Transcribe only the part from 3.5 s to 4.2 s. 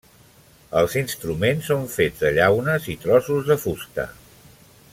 de fusta.